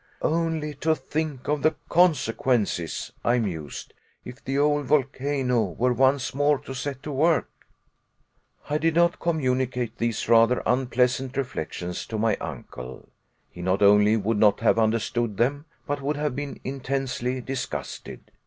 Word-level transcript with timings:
"Only 0.23 0.73
to 0.77 0.95
think 0.95 1.47
of 1.47 1.61
the 1.61 1.75
consequences," 1.87 3.11
I 3.23 3.37
mused, 3.37 3.93
"if 4.25 4.43
the 4.43 4.57
old 4.57 4.87
volcano 4.87 5.61
were 5.77 5.93
once 5.93 6.33
more 6.33 6.57
to 6.61 6.73
set 6.73 7.03
to 7.03 7.11
work." 7.11 7.51
I 8.67 8.79
did 8.79 8.95
not 8.95 9.19
communicate 9.19 9.99
these 9.99 10.27
rather 10.27 10.63
unpleasant 10.65 11.37
reflections 11.37 12.07
to 12.07 12.17
my 12.17 12.35
uncle. 12.37 13.09
He 13.51 13.61
not 13.61 13.83
only 13.83 14.17
would 14.17 14.39
not 14.39 14.61
have 14.61 14.79
understood 14.79 15.37
them, 15.37 15.65
but 15.85 16.01
would 16.01 16.15
have 16.17 16.35
been 16.35 16.59
intensely 16.63 17.39
disgusted. 17.39 18.31